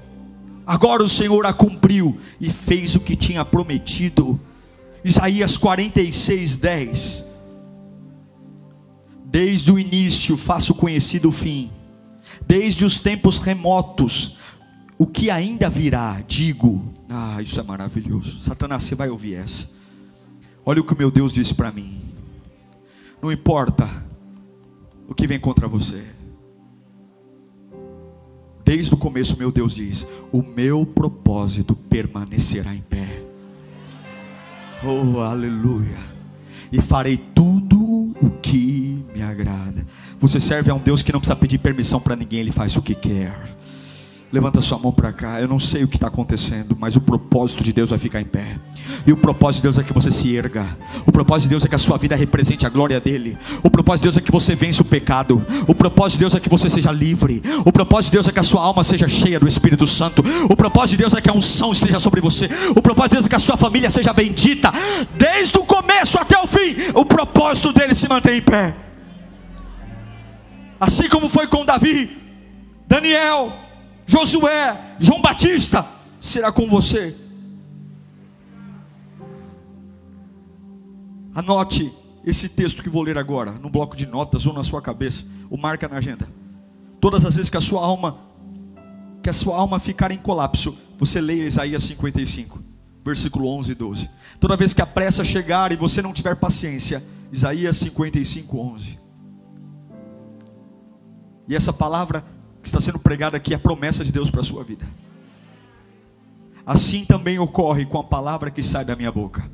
[0.72, 4.40] Agora o Senhor a cumpriu e fez o que tinha prometido.
[5.04, 7.26] Isaías 46, 10.
[9.26, 11.70] Desde o início faço conhecido o fim,
[12.48, 14.38] desde os tempos remotos,
[14.98, 16.82] o que ainda virá, digo.
[17.10, 18.40] Ah, isso é maravilhoso.
[18.40, 19.70] Satanás, você vai ouvir essa.
[20.66, 22.02] Olha o que meu Deus disse para mim.
[23.22, 23.90] Não importa
[25.06, 26.21] o que vem contra você.
[28.72, 33.22] Desde o começo, meu Deus diz: O meu propósito permanecerá em pé.
[34.82, 35.98] Oh, aleluia.
[36.72, 37.78] E farei tudo
[38.22, 39.86] o que me agrada.
[40.22, 42.82] Você serve a um Deus que não precisa pedir permissão para ninguém, ele faz o
[42.82, 43.36] que quer.
[44.32, 45.42] Levanta sua mão para cá.
[45.42, 48.26] Eu não sei o que está acontecendo, mas o propósito de Deus vai ficar em
[48.26, 48.58] pé.
[49.06, 50.66] E o propósito de Deus é que você se erga.
[51.06, 53.38] O propósito de Deus é que a sua vida represente a glória dele.
[53.62, 55.46] O propósito de Deus é que você vença o pecado.
[55.68, 57.42] O propósito de Deus é que você seja livre.
[57.66, 60.24] O propósito de Deus é que a sua alma seja cheia do Espírito Santo.
[60.50, 62.50] O propósito de Deus é que a unção esteja sobre você.
[62.70, 64.72] O propósito de Deus é que a sua família seja bendita.
[65.18, 68.74] Desde o começo até o fim, o propósito dele se mantém em pé.
[70.80, 72.18] Assim como foi com Davi,
[72.88, 73.54] Daniel,
[74.12, 75.88] Josué, João Batista,
[76.20, 77.16] será com você.
[81.34, 81.90] Anote
[82.26, 85.58] esse texto que vou ler agora, no bloco de notas ou na sua cabeça, ou
[85.58, 86.28] marca na agenda.
[87.00, 88.18] Todas as vezes que a sua alma,
[89.24, 92.62] que a sua alma ficar em colapso, você leia Isaías 55,
[93.06, 94.10] versículo 11 e 12.
[94.42, 99.00] Toda vez que a pressa chegar e você não tiver paciência, Isaías 55, 11.
[101.48, 102.26] E essa palavra
[102.62, 104.86] que está sendo pregada aqui é a promessa de Deus para a sua vida.
[106.66, 109.50] Assim também ocorre com a palavra que sai da minha boca.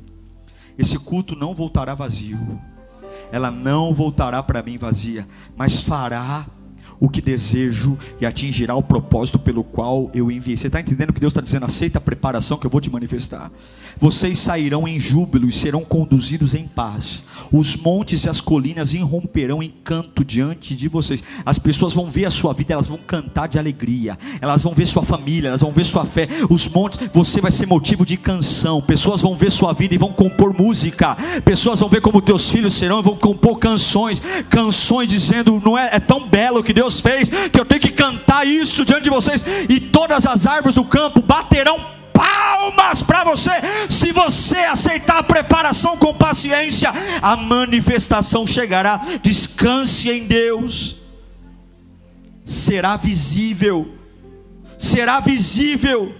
[0.76, 2.38] Esse culto não voltará vazio.
[3.32, 6.46] Ela não voltará para mim vazia, mas fará
[7.00, 10.56] o que desejo e atingirá o propósito pelo qual eu enviei.
[10.56, 11.66] Você está entendendo que Deus está dizendo?
[11.66, 13.50] Aceita a preparação que eu vou te manifestar.
[13.98, 17.24] Vocês sairão em júbilo e serão conduzidos em paz.
[17.52, 21.22] Os montes e as colinas irromperão em canto diante de vocês.
[21.44, 24.16] As pessoas vão ver a sua vida, elas vão cantar de alegria.
[24.40, 26.28] Elas vão ver sua família, elas vão ver sua fé.
[26.48, 28.80] Os montes, você vai ser motivo de canção.
[28.82, 31.16] Pessoas vão ver sua vida e vão compor música.
[31.44, 34.22] Pessoas vão ver como teus filhos serão e vão compor canções.
[34.48, 37.92] Canções dizendo: não é, é tão belo que Deus Deus fez, que eu tenho que
[37.92, 43.50] cantar isso diante de vocês, e todas as árvores do campo baterão palmas para você.
[43.88, 49.00] Se você aceitar a preparação com paciência, a manifestação chegará.
[49.22, 50.96] Descanse em Deus.
[52.44, 53.94] Será visível.
[54.78, 56.14] Será visível.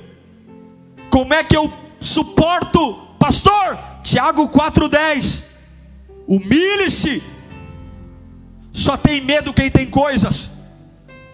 [1.10, 3.78] Como é que eu suporto, pastor?
[4.02, 5.44] Tiago 4:10.
[6.26, 7.22] Humilhe-se.
[8.70, 10.57] Só tem medo quem tem coisas.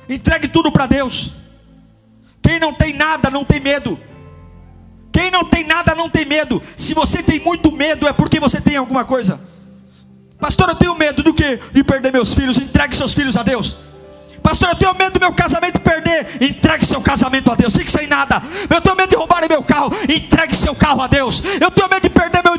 [0.09, 1.37] Entregue tudo para Deus.
[2.43, 3.99] Quem não tem nada não tem medo.
[5.13, 6.61] Quem não tem nada não tem medo.
[6.77, 9.41] Se você tem muito medo é porque você tem alguma coisa.
[10.39, 11.59] Pastor, eu tenho medo do que?
[11.73, 12.59] De perder meus filhos.
[12.59, 13.77] Entregue seus filhos a Deus.
[14.43, 16.43] Pastor, eu tenho medo do meu casamento perder.
[16.43, 17.75] Entregue seu casamento a Deus.
[17.75, 18.43] Fique sem nada.
[18.69, 19.91] Eu tenho medo de roubarem meu carro.
[20.07, 21.43] Entregue seu carro a Deus.
[21.59, 22.54] Eu tenho medo de perder meu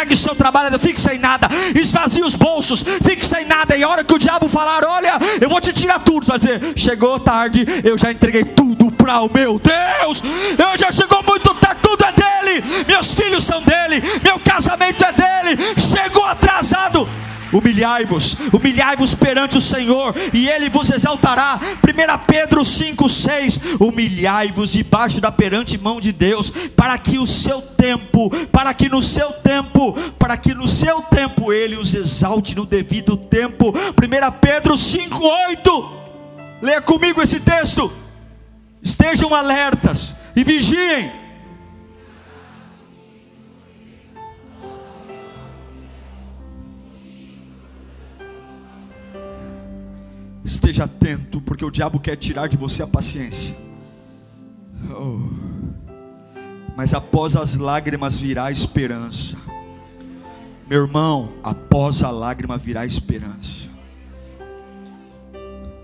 [0.00, 0.10] trabalho.
[0.10, 0.78] Entregue seu trabalho.
[0.78, 1.48] Fique sem nada.
[1.74, 2.82] Esvazie os bolsos.
[2.82, 3.76] Fique sem nada.
[3.76, 6.26] E a hora que o diabo falar: Olha, eu vou te tirar tudo.
[6.26, 7.66] Vai dizer: Chegou tarde.
[7.84, 10.22] Eu já entreguei tudo para o meu Deus.
[10.58, 11.80] Eu já chegou muito tarde.
[11.82, 12.64] Tudo é dele.
[12.86, 14.02] Meus filhos são dele.
[14.22, 15.58] Meu casamento é dele.
[15.76, 17.08] Chegou atrasado.
[17.52, 21.58] Humilhai-vos, humilhai-vos perante o Senhor, e Ele vos exaltará.
[21.60, 28.30] 1 Pedro 5,6: Humilhai-vos debaixo da perante mão de Deus, para que o seu tempo,
[28.52, 33.16] para que no seu tempo, para que no seu tempo Ele os exalte no devido
[33.16, 33.70] tempo.
[33.70, 35.90] 1 Pedro 5,8.
[36.62, 37.92] Leia comigo esse texto.
[38.82, 41.19] Estejam alertas e vigiem
[50.50, 53.56] Esteja atento, porque o diabo quer tirar de você a paciência.
[54.90, 55.20] Oh.
[56.76, 59.38] Mas após as lágrimas virá a esperança.
[60.68, 63.70] Meu irmão, após a lágrima virá a esperança.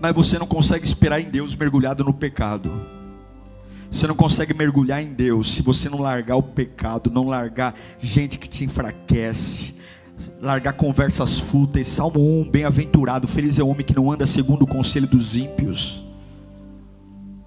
[0.01, 2.69] Mas você não consegue esperar em Deus mergulhado no pecado.
[3.89, 8.37] Você não consegue mergulhar em Deus se você não largar o pecado, não largar gente
[8.37, 9.76] que te enfraquece,
[10.41, 11.87] largar conversas fúteis.
[11.87, 16.03] Salmo 1, bem-aventurado, feliz é o homem que não anda segundo o conselho dos ímpios.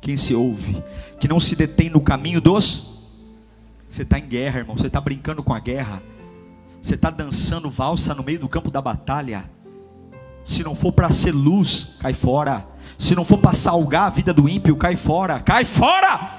[0.00, 0.82] Quem se ouve,
[1.18, 2.90] que não se detém no caminho dos.
[3.88, 4.76] Você está em guerra, irmão.
[4.76, 6.02] Você está brincando com a guerra.
[6.80, 9.44] Você está dançando valsa no meio do campo da batalha.
[10.44, 12.66] Se não for para ser luz, cai fora.
[12.96, 15.40] Se não for para salgar a vida do ímpio, cai fora.
[15.40, 16.38] Cai fora!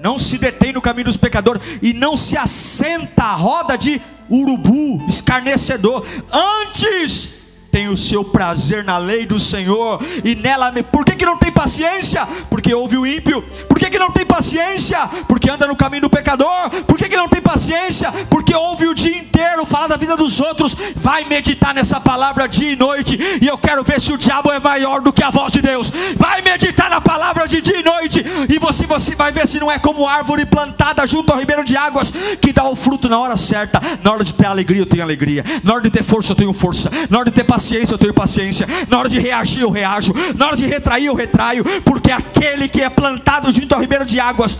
[0.00, 5.02] Não se detém no caminho dos pecadores e não se assenta à roda de urubu,
[5.08, 6.04] escarnecedor.
[6.30, 7.43] Antes
[7.74, 10.72] tem o seu prazer na lei do Senhor e nela.
[10.92, 12.24] Por que, que não tem paciência?
[12.48, 13.42] Porque ouve o ímpio.
[13.68, 14.96] Por que, que não tem paciência?
[15.26, 16.70] Porque anda no caminho do pecador.
[16.86, 18.12] Por que, que não tem paciência?
[18.30, 20.76] Porque ouve o dia inteiro falar da vida dos outros.
[20.94, 23.18] Vai meditar nessa palavra dia e noite.
[23.42, 25.92] E eu quero ver se o diabo é maior do que a voz de Deus.
[26.16, 28.24] Vai meditar na palavra de dia e noite.
[28.48, 31.76] E você, você vai ver se não é como árvore plantada junto ao ribeiro de
[31.76, 33.80] águas que dá o fruto na hora certa.
[34.00, 35.44] Na hora de ter alegria, eu tenho alegria.
[35.64, 36.88] Na hora de ter força, eu tenho força.
[37.10, 38.66] Na hora de ter paciência paciência, eu tenho paciência.
[38.88, 40.12] Na hora de reagir, eu reajo.
[40.36, 41.64] Na hora de retrair, eu retraio.
[41.82, 44.58] Porque aquele que é plantado junto ao ribeiro de águas,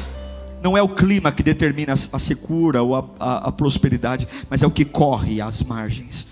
[0.62, 4.66] não é o clima que determina a secura ou a, a, a prosperidade, mas é
[4.66, 6.26] o que corre às margens.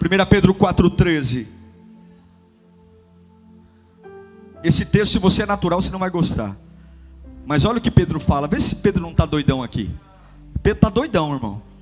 [0.00, 1.46] 1 Pedro 4,13.
[4.62, 6.56] Esse texto, se você é natural, você não vai gostar.
[7.44, 8.46] Mas olha o que Pedro fala.
[8.46, 9.90] Vê se Pedro não está doidão aqui.
[10.62, 11.73] Pedro está doidão, irmão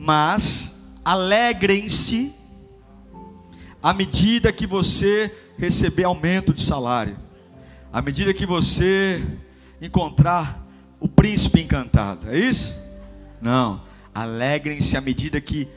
[0.00, 2.32] mas alegrem-se
[3.82, 7.18] à medida que você receber aumento de salário,
[7.92, 9.22] à medida que você
[9.80, 10.66] encontrar
[10.98, 12.74] o príncipe encantado, é isso?
[13.42, 13.82] Não,
[14.14, 15.68] alegrem-se à medida que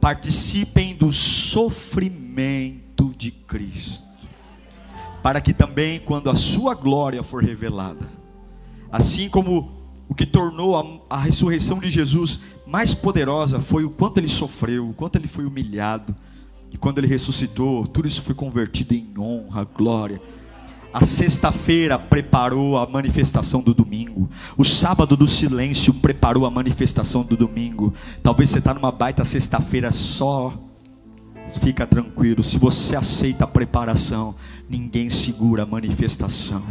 [0.00, 4.04] participem do sofrimento de Cristo,
[5.22, 8.08] para que também, quando a sua glória for revelada,
[8.90, 9.72] assim como
[10.08, 14.90] o que tornou a, a ressurreição de Jesus mais poderosa foi o quanto ele sofreu,
[14.90, 16.14] o quanto ele foi humilhado.
[16.70, 20.20] E quando ele ressuscitou, tudo isso foi convertido em honra, glória.
[20.92, 24.28] A sexta-feira preparou a manifestação do domingo.
[24.56, 27.94] O sábado do silêncio preparou a manifestação do domingo.
[28.22, 30.52] Talvez você está numa baita sexta-feira só.
[31.62, 34.34] Fica tranquilo, se você aceita a preparação,
[34.68, 36.62] ninguém segura a manifestação.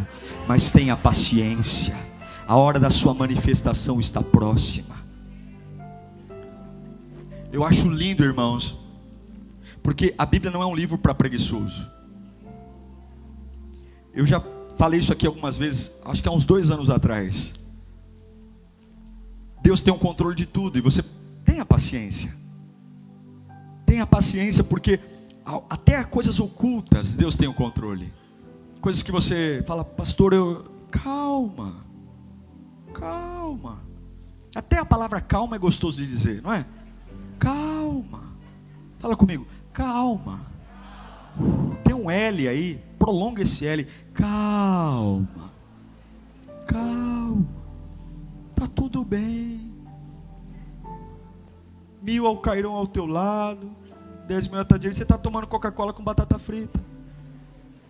[0.47, 1.95] Mas tenha paciência
[2.47, 4.96] a hora da sua manifestação está próxima.
[7.51, 8.77] Eu acho lindo, irmãos,
[9.81, 11.89] porque a Bíblia não é um livro para preguiçoso.
[14.13, 14.43] Eu já
[14.77, 17.53] falei isso aqui algumas vezes, acho que há uns dois anos atrás.
[19.61, 21.03] Deus tem o um controle de tudo e você
[21.43, 22.35] tenha paciência.
[23.85, 24.99] Tenha paciência, porque
[25.69, 28.13] até coisas ocultas Deus tem o controle.
[28.81, 31.85] Coisas que você fala, pastor, eu calma,
[32.93, 33.81] calma.
[34.55, 36.65] Até a palavra calma é gostoso de dizer, não é?
[37.39, 38.23] Calma.
[38.97, 40.41] Fala comigo, calma.
[41.83, 43.85] Tem um L aí, prolonga esse L.
[44.13, 45.51] Calma.
[46.65, 47.47] Calma.
[48.55, 49.73] Tá tudo bem.
[52.01, 53.69] Mil cairão ao teu lado,
[54.27, 54.79] dez mil à tua.
[54.79, 56.79] Você está tomando Coca-Cola com batata frita.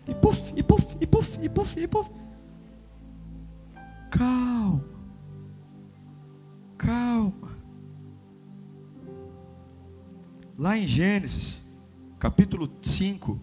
[0.07, 2.09] E puf, e puf, e puf, e puf, e puf.
[4.09, 4.83] Calma.
[6.77, 7.56] Calma.
[10.57, 11.63] Lá em Gênesis,
[12.17, 13.39] capítulo 5,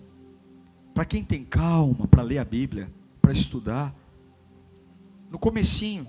[0.92, 2.92] para quem tem calma para ler a Bíblia,
[3.22, 3.94] para estudar,
[5.30, 6.06] no comecinho,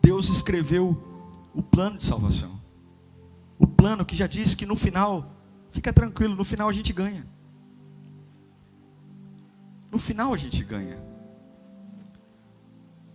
[0.00, 0.98] Deus escreveu
[1.54, 2.58] o plano de salvação.
[3.58, 5.30] O plano que já diz que no final,
[5.70, 7.26] fica tranquilo, no final a gente ganha.
[9.92, 10.98] No final a gente ganha.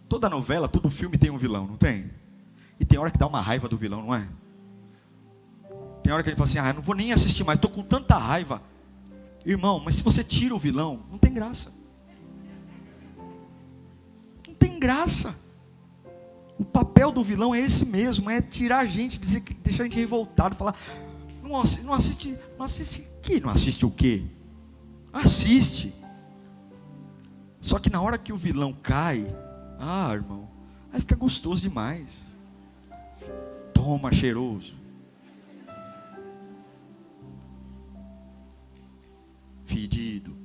[0.07, 2.11] Toda novela, todo filme tem um vilão, não tem?
[2.79, 4.29] E tem hora que dá uma raiva do vilão, não é?
[6.03, 7.83] Tem hora que a gente fala assim: ah, não vou nem assistir mais, estou com
[7.83, 8.61] tanta raiva.
[9.45, 11.71] Irmão, mas se você tira o vilão, não tem graça.
[14.47, 15.35] Não tem graça.
[16.57, 19.97] O papel do vilão é esse mesmo, é tirar a gente, dizer, deixar a gente
[19.97, 20.75] revoltado, falar,
[21.41, 21.51] não,
[21.83, 23.39] não assiste, não assiste que?
[23.39, 24.25] Não assiste o quê?
[25.13, 25.93] Assiste.
[27.61, 29.25] Só que na hora que o vilão cai,
[29.79, 30.49] ah, irmão,
[30.91, 32.35] aí fica gostoso demais.
[33.73, 34.78] Toma, cheiroso.
[39.69, 40.35] Fedido.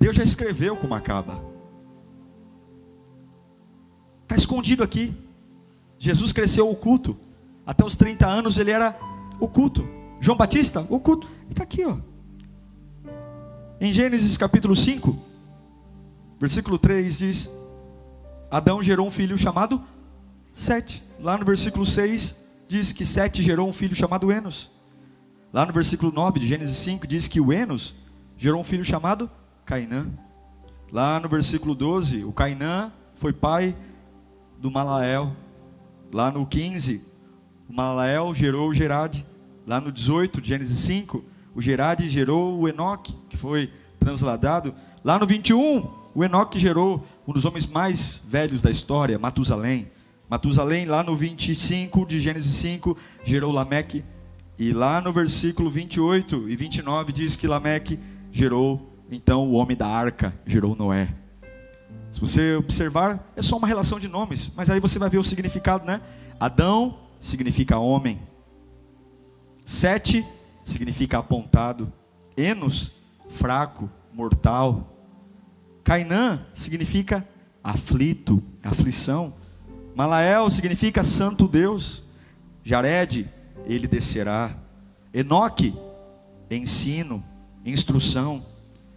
[0.00, 1.40] Deus já escreveu como acaba.
[4.24, 5.14] Está escondido aqui.
[5.96, 7.16] Jesus cresceu oculto.
[7.64, 8.98] Até os 30 anos ele era
[9.38, 9.88] oculto.
[10.20, 11.30] João Batista, oculto.
[11.48, 11.98] Está aqui, ó.
[13.80, 15.16] Em Gênesis capítulo 5,
[16.40, 17.48] versículo 3 diz:
[18.50, 19.80] Adão gerou um filho chamado
[20.52, 21.00] Sete.
[21.20, 22.34] Lá no versículo 6
[22.66, 24.76] diz que Sete gerou um filho chamado Enos.
[25.52, 27.96] Lá no versículo 9 de Gênesis 5 diz que o Enos
[28.36, 29.30] gerou um filho chamado
[29.64, 30.06] Cainã.
[30.92, 33.76] Lá no versículo 12, o Cainã foi pai
[34.58, 35.34] do Malael.
[36.12, 37.02] Lá no 15,
[37.68, 39.26] o Malael gerou o Gerade.
[39.66, 41.24] Lá no 18, Gênesis 5,
[41.54, 44.74] o Gerade gerou o Enoque, que foi transladado.
[45.02, 49.90] Lá no 21, o Enoque gerou um dos homens mais velhos da história, Matusalém.
[50.28, 54.04] Matusalém, lá no 25 de Gênesis 5, gerou Lameque.
[54.58, 57.98] E lá no versículo 28 e 29 diz que Lameque
[58.32, 61.14] gerou, então, o homem da arca, gerou Noé.
[62.10, 65.24] Se você observar, é só uma relação de nomes, mas aí você vai ver o
[65.24, 66.00] significado, né?
[66.40, 68.20] Adão significa homem.
[69.64, 70.26] Sete
[70.64, 71.92] significa apontado.
[72.36, 72.92] Enos,
[73.28, 74.96] fraco, mortal.
[75.84, 77.26] Cainã significa
[77.62, 79.34] aflito, aflição.
[79.94, 82.02] Malael significa santo Deus.
[82.64, 83.28] Jared,
[83.68, 84.56] ele descerá.
[85.12, 85.74] Enoque,
[86.50, 87.22] ensino,
[87.64, 88.44] instrução.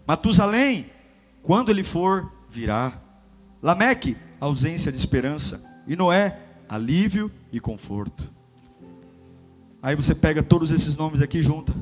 [0.07, 0.86] Matusalém,
[1.43, 2.99] quando ele for, virá.
[3.61, 5.61] Lameque, ausência de esperança.
[5.88, 8.32] E Noé, alívio e conforto.
[9.84, 11.74] Aí você pega todos esses nomes aqui junta.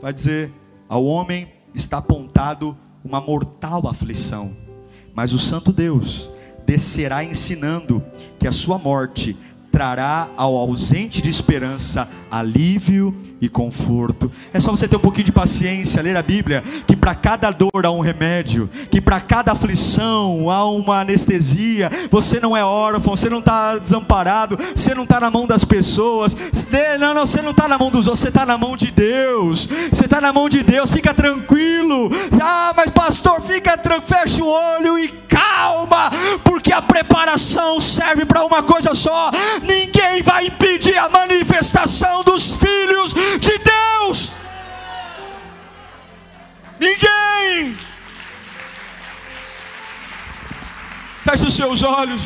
[0.00, 0.52] Vai dizer:
[0.88, 4.54] ao homem está apontado uma mortal aflição,
[5.14, 6.30] mas o Santo Deus
[6.66, 8.04] descerá ensinando
[8.38, 9.36] que a sua morte
[9.70, 14.30] trará ao ausente de esperança alívio e conforto.
[14.52, 17.84] É só você ter um pouquinho de paciência, ler a Bíblia, que para cada dor
[17.84, 21.90] há um remédio, que para cada aflição há uma anestesia.
[22.10, 26.36] Você não é órfão, você não está desamparado, você não está na mão das pessoas.
[26.98, 29.68] Não, não, você não está na mão dos outros, você está na mão de Deus.
[29.90, 32.10] Você está na mão de Deus, fica tranquilo.
[32.40, 36.10] Ah, mas pastor, fica tranquilo, fecha o olho e calma,
[36.44, 39.30] porque a preparação serve para uma coisa só
[39.62, 44.32] ninguém vai impedir a manifestação dos filhos de Deus.
[46.78, 47.78] Ninguém.
[51.24, 52.22] Feche os seus olhos.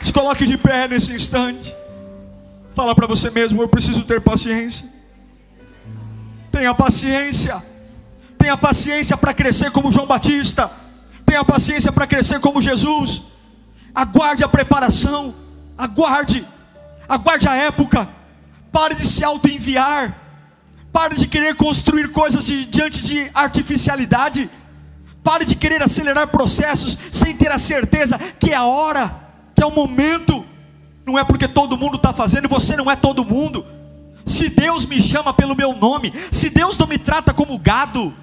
[0.00, 1.74] Se coloque de pé nesse instante.
[2.74, 4.86] Fala para você mesmo: eu preciso ter paciência.
[6.50, 7.62] Tenha paciência.
[8.36, 10.70] Tenha paciência para crescer como João Batista.
[11.24, 13.22] Tenha paciência para crescer como Jesus.
[13.94, 15.41] Aguarde a preparação.
[15.76, 16.46] Aguarde,
[17.08, 18.08] aguarde a época.
[18.70, 20.18] Pare de se auto-enviar.
[20.92, 24.50] Pare de querer construir coisas de, diante de artificialidade.
[25.22, 29.14] Pare de querer acelerar processos sem ter a certeza que é a hora,
[29.54, 30.44] que é o momento.
[31.06, 33.64] Não é porque todo mundo está fazendo, você não é todo mundo.
[34.24, 38.14] Se Deus me chama pelo meu nome, se Deus não me trata como gado,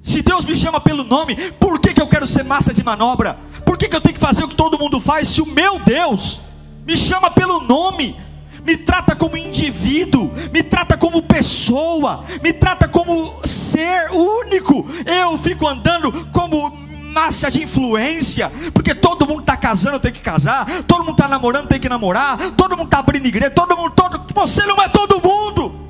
[0.00, 3.38] Se Deus me chama pelo nome, por que, que eu quero ser massa de manobra?
[3.78, 6.40] Que, que eu tenho que fazer o que todo mundo faz se o meu Deus
[6.84, 8.16] me chama pelo nome?
[8.64, 14.86] Me trata como indivíduo, me trata como pessoa, me trata como ser único.
[15.06, 16.70] Eu fico andando como
[17.18, 21.68] massa de influência, porque todo mundo está casando, tem que casar, todo mundo está namorando,
[21.68, 25.20] tem que namorar, todo mundo está abrindo igreja, todo mundo, todo, você não é todo
[25.20, 25.88] mundo.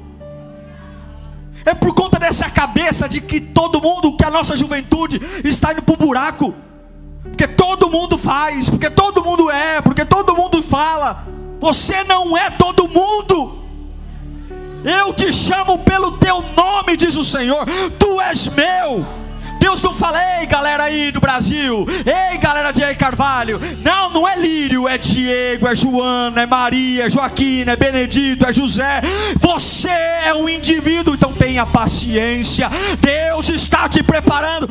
[1.64, 5.82] É por conta dessa cabeça de que todo mundo, que a nossa juventude está indo
[5.82, 6.54] para o buraco,
[7.38, 11.24] porque todo mundo faz, porque todo mundo é, porque todo mundo fala.
[11.60, 13.62] Você não é todo mundo.
[14.84, 17.64] Eu te chamo pelo teu nome, diz o Senhor.
[17.96, 19.06] Tu és meu.
[19.60, 23.60] Deus não fala, ei galera aí do Brasil, ei galera de Carvalho.
[23.84, 28.52] Não, não é Lírio, é Diego, é Joana, é Maria, é Joaquim, é Benedito, é
[28.52, 29.02] José.
[29.38, 32.70] Você é um indivíduo, então tenha paciência.
[33.00, 34.68] Deus está te preparando.